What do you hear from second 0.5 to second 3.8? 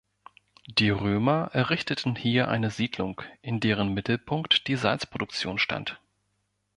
Die Römer errichteten hier eine Siedlung, in